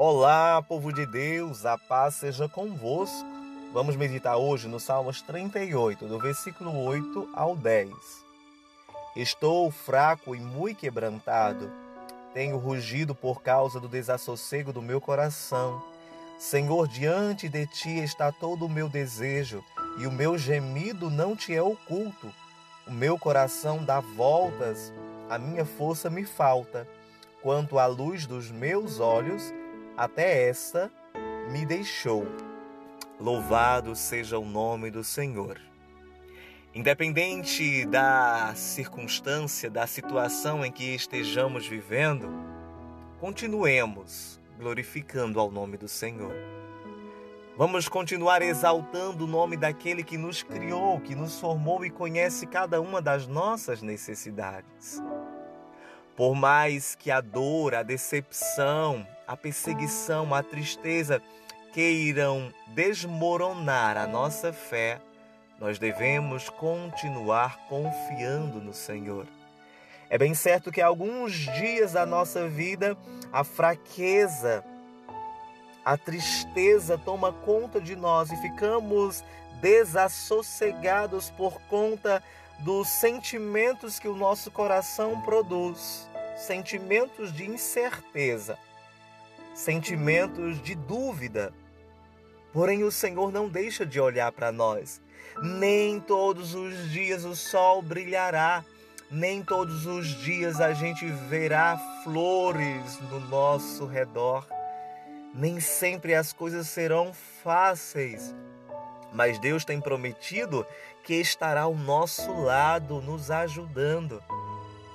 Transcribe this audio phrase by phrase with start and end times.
[0.00, 3.26] Olá, povo de Deus, a paz seja convosco.
[3.72, 7.90] Vamos meditar hoje no Salmos 38, do versículo 8 ao 10.
[9.16, 11.68] Estou fraco e muito quebrantado.
[12.32, 15.82] Tenho rugido por causa do desassossego do meu coração.
[16.38, 19.64] Senhor, diante de ti está todo o meu desejo,
[19.98, 22.32] e o meu gemido não te é oculto.
[22.86, 24.92] O meu coração dá voltas,
[25.28, 26.86] a minha força me falta.
[27.42, 29.52] Quanto à luz dos meus olhos,
[29.98, 30.88] até esta
[31.50, 32.24] me deixou.
[33.18, 35.60] Louvado seja o nome do Senhor.
[36.72, 42.30] Independente da circunstância, da situação em que estejamos vivendo,
[43.18, 46.32] continuemos glorificando ao nome do Senhor.
[47.56, 52.80] Vamos continuar exaltando o nome daquele que nos criou, que nos formou e conhece cada
[52.80, 55.02] uma das nossas necessidades.
[56.14, 61.22] Por mais que a dor, a decepção, a perseguição, a tristeza
[61.74, 64.98] queiram desmoronar a nossa fé,
[65.60, 69.26] nós devemos continuar confiando no Senhor.
[70.08, 72.96] É bem certo que alguns dias da nossa vida
[73.30, 74.64] a fraqueza,
[75.84, 79.22] a tristeza toma conta de nós e ficamos
[79.60, 82.22] desassossegados por conta
[82.60, 88.58] dos sentimentos que o nosso coração produz, sentimentos de incerteza,
[89.58, 91.52] sentimentos de dúvida.
[92.52, 95.02] Porém, o Senhor não deixa de olhar para nós.
[95.42, 98.64] Nem todos os dias o sol brilhará,
[99.10, 104.46] nem todos os dias a gente verá flores no nosso redor.
[105.34, 108.34] Nem sempre as coisas serão fáceis,
[109.12, 110.64] mas Deus tem prometido
[111.02, 114.22] que estará ao nosso lado, nos ajudando.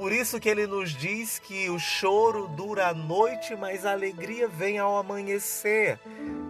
[0.00, 4.48] Por isso que ele nos diz que o choro dura a noite, mas a alegria
[4.48, 6.00] vem ao amanhecer.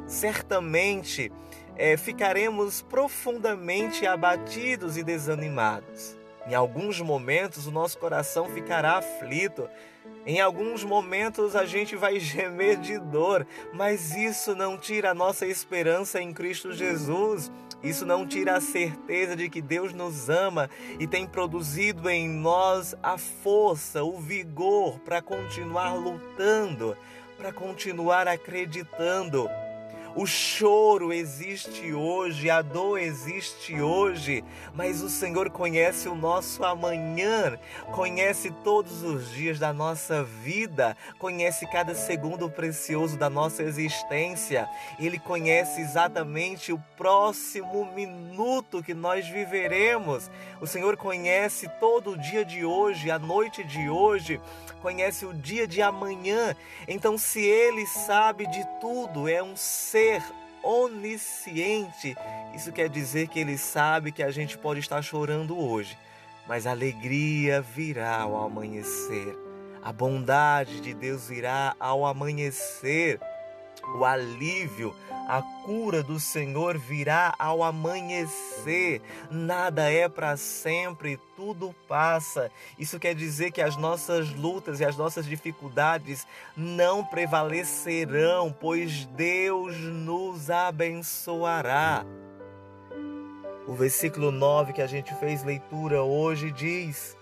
[0.07, 1.33] Certamente
[1.77, 6.17] é, ficaremos profundamente abatidos e desanimados.
[6.47, 9.69] Em alguns momentos o nosso coração ficará aflito,
[10.25, 15.45] em alguns momentos a gente vai gemer de dor, mas isso não tira a nossa
[15.45, 17.51] esperança em Cristo Jesus.
[17.83, 20.69] Isso não tira a certeza de que Deus nos ama
[20.99, 26.95] e tem produzido em nós a força, o vigor para continuar lutando,
[27.39, 29.49] para continuar acreditando.
[30.17, 34.45] O choro existe hoje, a dor existe hoje,
[34.75, 37.57] mas o Senhor conhece o nosso amanhã,
[37.93, 44.69] conhece todos os dias da nossa vida, conhece cada segundo precioso da nossa existência.
[44.99, 50.29] Ele conhece exatamente o próximo minuto que nós viveremos.
[50.61, 54.41] O Senhor conhece todo o dia de hoje, a noite de hoje,
[54.83, 56.57] conhece o dia de amanhã.
[56.89, 60.23] Então, se Ele sabe de tudo, é um ser ser
[60.63, 62.17] onisciente.
[62.55, 65.97] Isso quer dizer que ele sabe que a gente pode estar chorando hoje,
[66.49, 69.37] mas a alegria virá ao amanhecer.
[69.83, 73.21] A bondade de Deus virá ao amanhecer.
[73.95, 74.95] O alívio,
[75.29, 79.01] a cura do Senhor virá ao amanhecer.
[79.31, 82.51] Nada é para sempre, tudo passa.
[82.79, 89.77] Isso quer dizer que as nossas lutas e as nossas dificuldades não prevalecerão, pois Deus
[89.77, 92.05] nos abençoará.
[93.69, 97.17] O versículo 9 que a gente fez leitura hoje diz: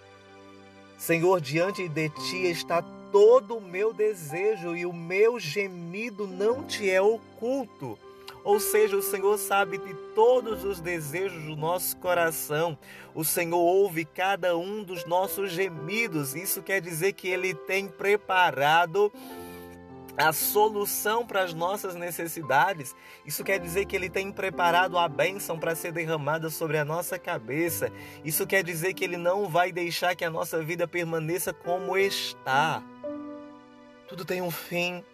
[0.97, 2.83] Senhor, diante de ti está
[3.13, 7.99] todo o meu desejo e o meu gemido não te é oculto.
[8.45, 12.79] Ou seja, o Senhor sabe de todos os desejos do nosso coração.
[13.15, 16.35] O Senhor ouve cada um dos nossos gemidos.
[16.35, 19.13] Isso quer dizer que Ele tem preparado
[20.19, 22.95] a solução para as nossas necessidades.
[23.25, 27.19] Isso quer dizer que Ele tem preparado a bênção para ser derramada sobre a nossa
[27.19, 27.93] cabeça.
[28.25, 32.83] Isso quer dizer que Ele não vai deixar que a nossa vida permaneça como está.
[34.09, 35.05] Tudo tem um fim.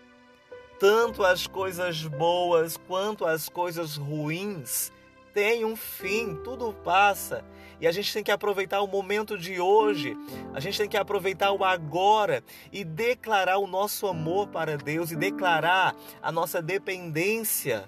[0.79, 4.93] Tanto as coisas boas quanto as coisas ruins
[5.33, 7.45] têm um fim, tudo passa.
[7.81, 10.17] E a gente tem que aproveitar o momento de hoje,
[10.55, 12.43] a gente tem que aproveitar o agora
[12.73, 17.85] e declarar o nosso amor para Deus e declarar a nossa dependência.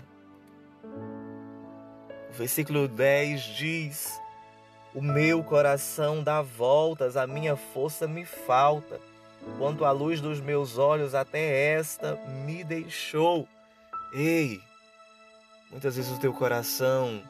[2.30, 4.20] O versículo 10 diz:
[4.92, 9.00] O meu coração dá voltas, a minha força me falta
[9.58, 13.48] quanto à luz dos meus olhos, até esta me deixou.
[14.12, 14.60] Ei,
[15.70, 17.22] muitas vezes o teu coração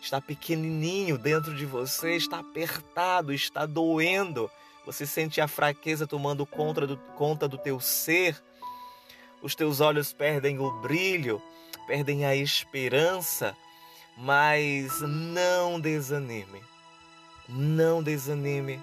[0.00, 4.50] está pequenininho dentro de você, está apertado, está doendo.
[4.86, 8.42] Você sente a fraqueza tomando conta do, conta do teu ser.
[9.42, 11.42] os teus olhos perdem o brilho,
[11.86, 13.56] perdem a esperança,
[14.16, 16.62] mas não desanime.
[17.48, 18.80] Não desanime.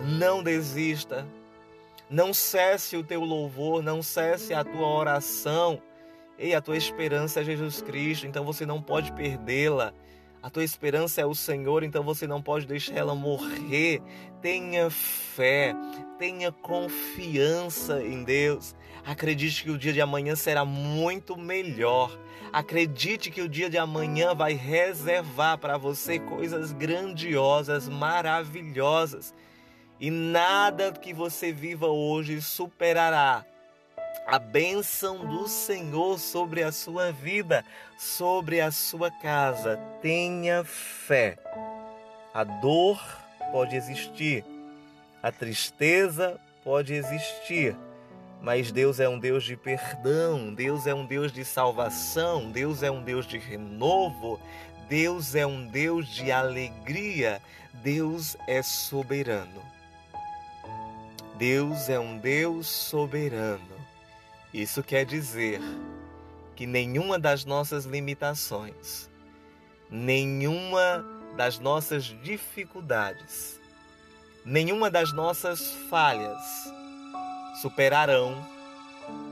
[0.00, 1.26] Não desista.
[2.12, 5.80] Não cesse o teu louvor, não cesse a tua oração.
[6.38, 9.94] Ei, a tua esperança é Jesus Cristo, então você não pode perdê-la.
[10.42, 14.02] A tua esperança é o Senhor, então você não pode deixar ela morrer.
[14.42, 15.74] Tenha fé,
[16.18, 18.74] tenha confiança em Deus.
[19.06, 22.14] Acredite que o dia de amanhã será muito melhor.
[22.52, 29.32] Acredite que o dia de amanhã vai reservar para você coisas grandiosas, maravilhosas.
[30.02, 33.46] E nada que você viva hoje superará
[34.26, 37.64] a bênção do Senhor sobre a sua vida,
[37.96, 39.76] sobre a sua casa.
[40.02, 41.38] Tenha fé.
[42.34, 43.00] A dor
[43.52, 44.44] pode existir,
[45.22, 47.76] a tristeza pode existir,
[48.40, 52.90] mas Deus é um Deus de perdão, Deus é um Deus de salvação, Deus é
[52.90, 54.40] um Deus de renovo,
[54.88, 57.40] Deus é um Deus de alegria,
[57.84, 59.71] Deus é soberano.
[61.42, 63.74] Deus é um Deus soberano.
[64.54, 65.60] Isso quer dizer
[66.54, 69.10] que nenhuma das nossas limitações,
[69.90, 71.04] nenhuma
[71.36, 73.60] das nossas dificuldades,
[74.44, 76.40] nenhuma das nossas falhas
[77.60, 78.40] superarão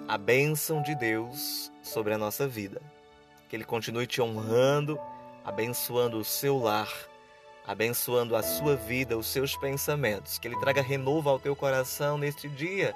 [0.09, 2.83] a bênção de Deus sobre a nossa vida.
[3.49, 4.99] Que Ele continue te honrando,
[5.45, 6.91] abençoando o seu lar,
[7.71, 10.39] abençoando a sua vida, os seus pensamentos.
[10.39, 12.93] Que Ele traga renovo ao teu coração neste dia.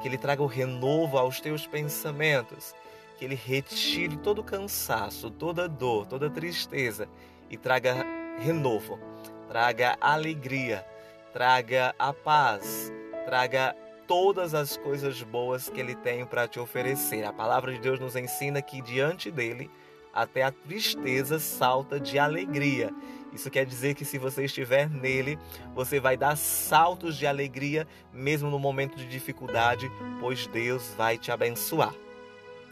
[0.00, 2.74] Que Ele traga o renovo aos teus pensamentos,
[3.18, 7.08] que Ele retire todo o cansaço, toda dor, toda tristeza.
[7.50, 8.06] E traga
[8.38, 9.00] renovo,
[9.48, 10.86] traga alegria,
[11.32, 12.92] traga a paz,
[13.24, 13.74] traga
[14.06, 17.24] todas as coisas boas que Ele tem para te oferecer.
[17.24, 19.68] A palavra de Deus nos ensina que diante dele
[20.14, 22.90] até a tristeza salta de alegria.
[23.32, 25.36] Isso quer dizer que se você estiver nele,
[25.74, 29.90] você vai dar saltos de alegria mesmo no momento de dificuldade,
[30.20, 31.92] pois Deus vai te abençoar.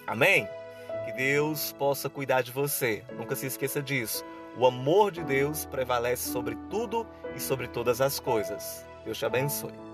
[0.06, 0.48] Amém?
[1.04, 3.02] Que Deus possa cuidar de você.
[3.18, 4.24] Nunca se esqueça disso.
[4.56, 8.86] O amor de Deus prevalece sobre tudo e sobre todas as coisas.
[9.04, 9.91] Deus te abençoe.